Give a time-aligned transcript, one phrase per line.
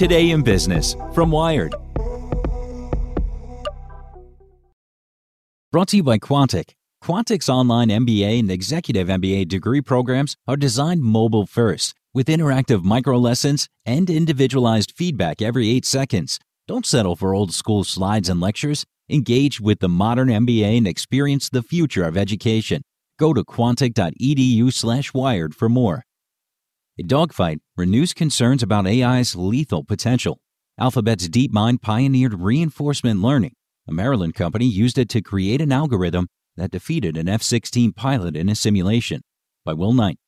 [0.00, 1.74] Today in Business from Wired.
[5.70, 6.70] Brought to you by Quantic.
[7.04, 13.18] Quantic's online MBA and executive MBA degree programs are designed mobile first, with interactive micro
[13.18, 16.38] lessons and individualized feedback every eight seconds.
[16.66, 18.86] Don't settle for old school slides and lectures.
[19.10, 22.80] Engage with the modern MBA and experience the future of education.
[23.18, 26.04] Go to quantic.edu slash wired for more.
[27.00, 30.38] A dogfight renews concerns about AI's lethal potential.
[30.78, 33.54] Alphabet's DeepMind pioneered reinforcement learning.
[33.88, 38.36] A Maryland company used it to create an algorithm that defeated an F 16 pilot
[38.36, 39.22] in a simulation.
[39.64, 40.18] By Will Knight.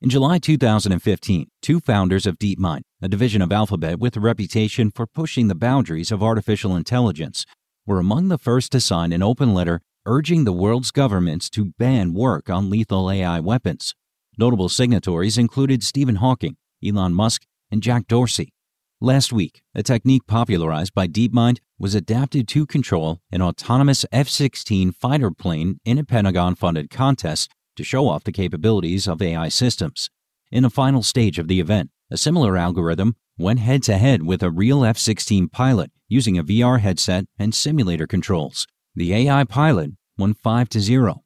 [0.00, 5.06] In July 2015, two founders of DeepMind, a division of Alphabet with a reputation for
[5.06, 7.44] pushing the boundaries of artificial intelligence,
[7.84, 12.14] were among the first to sign an open letter urging the world's governments to ban
[12.14, 13.94] work on lethal AI weapons.
[14.38, 18.52] Notable signatories included Stephen Hawking, Elon Musk, and Jack Dorsey.
[19.00, 24.92] Last week, a technique popularized by DeepMind was adapted to control an autonomous F 16
[24.92, 30.08] fighter plane in a Pentagon funded contest to show off the capabilities of AI systems.
[30.52, 34.44] In the final stage of the event, a similar algorithm went head to head with
[34.44, 38.68] a real F 16 pilot using a VR headset and simulator controls.
[38.94, 41.24] The AI pilot won 5 to 0.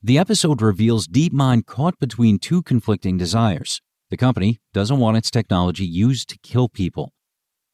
[0.00, 3.82] The episode reveals DeepMind caught between two conflicting desires.
[4.10, 7.12] The company doesn't want its technology used to kill people.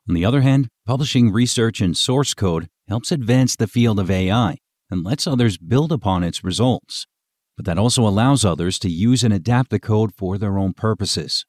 [0.09, 4.57] On the other hand, publishing research and source code helps advance the field of AI
[4.91, 7.07] and lets others build upon its results.
[7.59, 11.45] But that also allows others to use and adapt the code for their own purposes.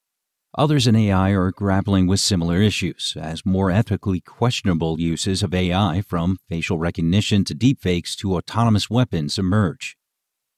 [0.58, 6.02] Others in AI are grappling with similar issues as more ethically questionable uses of AI,
[6.02, 9.96] from facial recognition to deepfakes to autonomous weapons, emerge.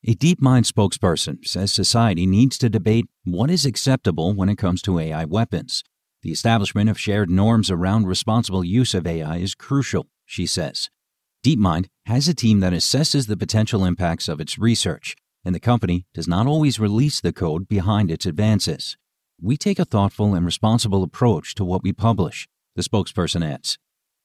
[0.05, 4.99] A DeepMind spokesperson says society needs to debate what is acceptable when it comes to
[4.99, 5.83] AI weapons.
[6.21, 10.91] The establishment of shared norms around responsible use of AI is crucial, she says.
[11.43, 16.05] DeepMind has a team that assesses the potential impacts of its research, and the company
[16.13, 18.97] does not always release the code behind its advances.
[19.41, 23.79] We take a thoughtful and responsible approach to what we publish, the spokesperson adds.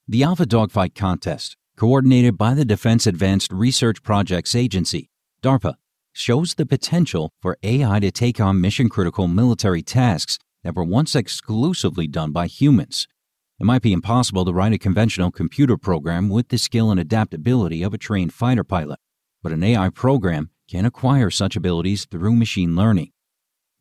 [0.07, 5.09] The Alpha Dogfight contest, coordinated by the Defense Advanced Research Projects Agency,
[5.43, 5.75] DARPA,
[6.13, 11.15] shows the potential for AI to take on mission critical military tasks that were once
[11.15, 13.07] exclusively done by humans.
[13.59, 17.83] It might be impossible to write a conventional computer program with the skill and adaptability
[17.83, 18.99] of a trained fighter pilot,
[19.41, 23.11] but an AI program can acquire such abilities through machine learning.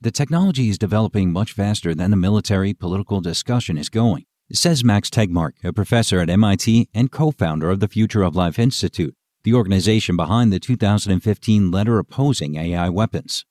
[0.00, 5.08] The technology is developing much faster than the military political discussion is going, says Max
[5.08, 9.14] Tegmark, a professor at MIT and co founder of the Future of Life Institute,
[9.44, 13.44] the organization behind the 2015 letter opposing AI weapons.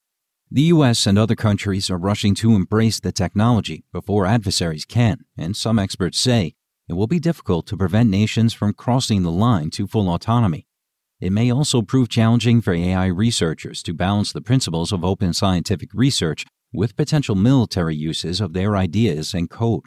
[0.50, 5.56] The US and other countries are rushing to embrace the technology before adversaries can, and
[5.56, 6.56] some experts say
[6.90, 10.68] it will be difficult to prevent nations from crossing the line to full autonomy.
[11.22, 15.94] It may also prove challenging for AI researchers to balance the principles of open scientific
[15.94, 19.84] research with potential military uses of their ideas and code.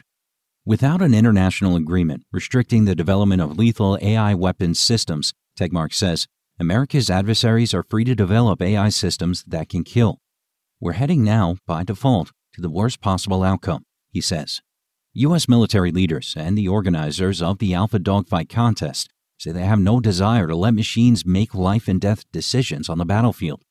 [0.65, 6.27] Without an international agreement restricting the development of lethal AI weapons systems, Tegmark says,
[6.59, 10.19] America's adversaries are free to develop AI systems that can kill.
[10.79, 14.61] We're heading now, by default, to the worst possible outcome, he says.
[15.13, 15.47] U.S.
[15.47, 20.47] military leaders and the organizers of the Alpha Dogfight contest say they have no desire
[20.47, 23.61] to let machines make life and death decisions on the battlefield.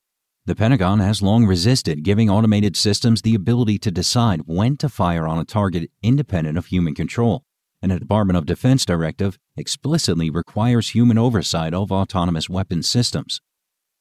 [0.46, 5.26] The Pentagon has long resisted giving automated systems the ability to decide when to fire
[5.26, 7.44] on a target independent of human control,
[7.84, 13.42] and a Department of Defense directive explicitly requires human oversight of autonomous weapons systems.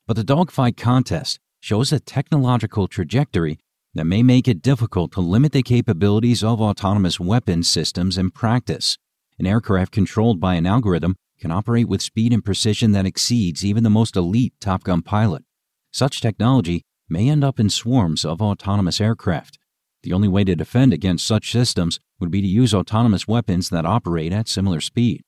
[0.07, 3.59] But the dogfight contest shows a technological trajectory
[3.94, 8.97] that may make it difficult to limit the capabilities of autonomous weapons systems in practice.
[9.38, 13.83] An aircraft controlled by an algorithm can operate with speed and precision that exceeds even
[13.83, 15.44] the most elite Top Gun pilot.
[15.91, 19.59] Such technology may end up in swarms of autonomous aircraft.
[20.04, 23.86] The only way to defend against such systems would be to use autonomous weapons that
[23.86, 25.24] operate at similar speed.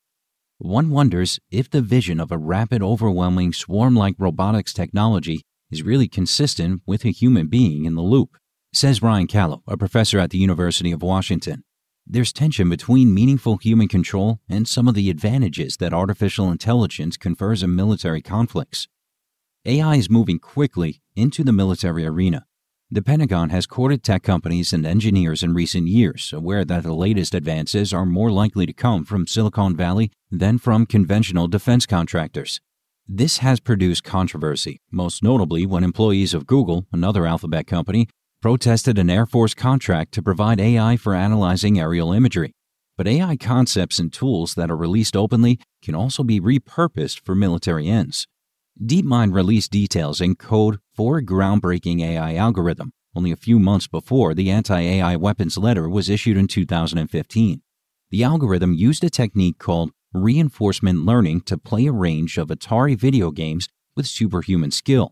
[0.57, 6.07] One wonders if the vision of a rapid, overwhelming, swarm like robotics technology is really
[6.07, 8.37] consistent with a human being in the loop,
[8.73, 11.63] says Ryan Calo, a professor at the University of Washington.
[12.05, 17.63] There's tension between meaningful human control and some of the advantages that artificial intelligence confers
[17.63, 18.87] in military conflicts.
[19.65, 22.45] AI is moving quickly into the military arena.
[22.91, 27.33] The Pentagon has courted tech companies and engineers in recent years, aware that the latest
[27.33, 32.61] advances are more likely to come from Silicon Valley than from conventional defense contractors.
[33.07, 38.07] This has produced controversy, most notably when employees of Google, another alphabet company,
[38.39, 42.53] protested an Air Force contract to provide AI for analyzing aerial imagery.
[42.97, 47.87] But AI concepts and tools that are released openly can also be repurposed for military
[47.87, 48.27] ends.
[48.83, 54.33] DeepMind released details in code for a groundbreaking AI algorithm only a few months before
[54.33, 57.61] the anti AI weapons letter was issued in 2015.
[58.11, 63.31] The algorithm used a technique called reinforcement learning to play a range of Atari video
[63.31, 65.11] games with superhuman skill.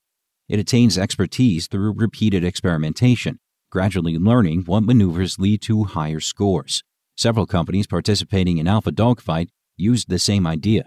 [0.49, 3.39] It attains expertise through repeated experimentation,
[3.71, 6.83] gradually learning what maneuvers lead to higher scores.
[7.15, 10.85] Several companies participating in Alpha Dogfight used the same idea.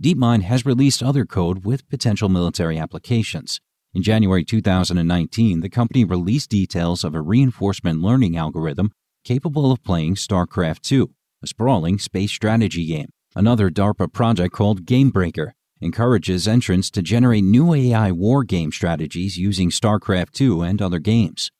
[0.00, 3.60] DeepMind has released other code with potential military applications.
[3.92, 8.92] In January 2019, the company released details of a reinforcement learning algorithm
[9.24, 11.06] capable of playing StarCraft II,
[11.42, 13.08] a sprawling space strategy game.
[13.34, 15.50] Another DARPA project called Gamebreaker
[15.80, 21.50] encourages entrants to generate new AI war game strategies using StarCraft II and other games.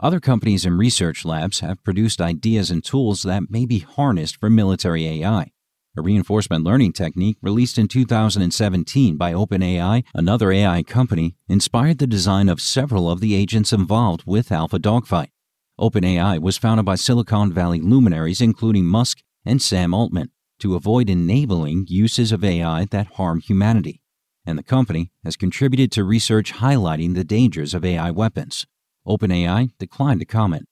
[0.00, 4.50] Other companies and research labs have produced ideas and tools that may be harnessed for
[4.50, 5.52] military AI
[5.96, 12.48] a reinforcement learning technique released in 2017 by OpenAI, another AI company, inspired the design
[12.48, 15.30] of several of the agents involved with Alpha Dogfight.
[15.78, 21.86] OpenAI was founded by Silicon Valley luminaries including Musk and Sam Altman to avoid enabling
[21.88, 24.00] uses of AI that harm humanity,
[24.44, 28.66] and the company has contributed to research highlighting the dangers of AI weapons.
[29.06, 30.66] OpenAI declined to comment.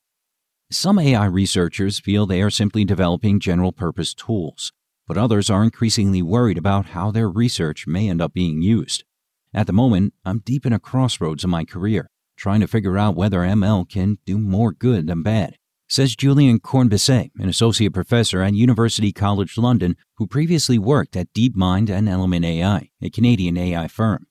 [0.71, 4.73] Some AI researchers feel they are simply developing general purpose tools
[5.13, 9.05] but others are increasingly worried about how their research may end up being used.
[9.53, 13.15] At the moment, I'm deep in a crossroads in my career, trying to figure out
[13.15, 18.55] whether ML can do more good than bad, says Julien Cornebise, an associate professor at
[18.55, 24.27] University College London who previously worked at DeepMind and Element AI, a Canadian AI firm.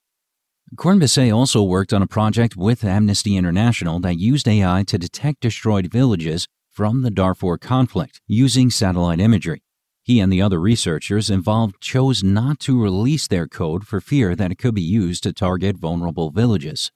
[0.74, 5.92] Cornbesset also worked on a project with Amnesty International that used AI to detect destroyed
[5.92, 9.62] villages from the Darfur conflict using satellite imagery.
[10.04, 14.50] He and the other researchers involved chose not to release their code for fear that
[14.50, 16.90] it could be used to target vulnerable villages.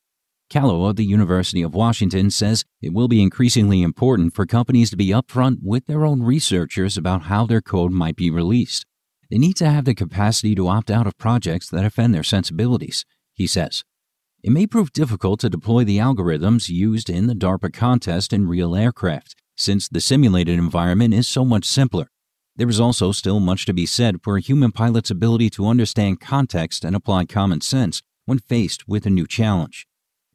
[0.51, 4.97] Calo of the University of Washington says it will be increasingly important for companies to
[4.97, 8.85] be upfront with their own researchers about how their code might be released.
[9.31, 13.05] They need to have the capacity to opt out of projects that offend their sensibilities,
[13.33, 13.85] he says.
[14.43, 18.77] It may prove difficult to deploy the algorithms used in the DARPA contest in real
[18.77, 22.09] aircraft, since the simulated environment is so much simpler.
[22.57, 26.21] There is also still much to be said for a human pilot's ability to understand
[26.21, 29.87] context and apply common sense when faced with a new challenge.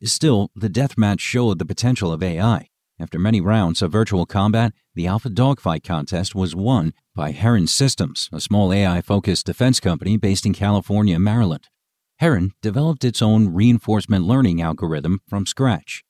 [0.04, 2.68] Still, the deathmatch showed the potential of AI.
[3.00, 8.30] After many rounds of virtual combat, the Alpha Dogfight contest was won by Heron Systems,
[8.32, 11.68] a small AI focused defense company based in California and Maryland.
[12.18, 16.04] Heron developed its own reinforcement learning algorithm from scratch.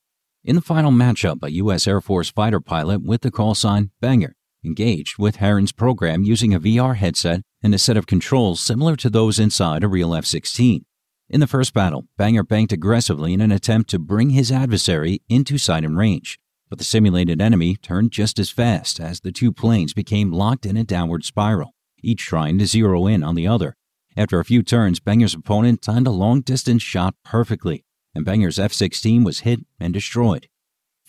[0.44, 1.88] In the final matchup, a U.S.
[1.88, 6.60] Air Force fighter pilot with the call sign Banger engaged with Heron's program using a
[6.60, 10.86] VR headset and a set of controls similar to those inside a real F 16.
[11.30, 15.58] In the first battle, Banger banked aggressively in an attempt to bring his adversary into
[15.58, 16.38] sight and range,
[16.70, 20.76] but the simulated enemy turned just as fast as the two planes became locked in
[20.76, 23.76] a downward spiral, each trying to zero in on the other.
[24.18, 28.74] After a few turns, Banger's opponent timed a long distance shot perfectly, and Banger's F
[28.74, 30.50] 16 was hit and destroyed.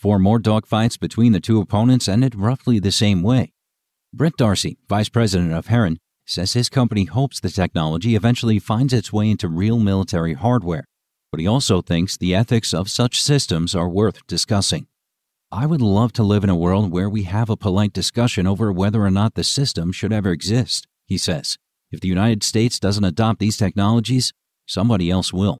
[0.03, 3.53] Four more dogfights between the two opponents ended roughly the same way.
[4.13, 9.13] Brett Darcey, vice president of Heron, says his company hopes the technology eventually finds its
[9.13, 10.83] way into real military hardware.
[11.31, 14.87] but he also thinks the ethics of such systems are worth discussing.
[15.53, 18.73] I would love to live in a world where we have a polite discussion over
[18.73, 21.57] whether or not the system should ever exist, he says.
[21.91, 24.33] If the United States doesn't adopt these technologies,
[24.67, 25.59] somebody else will.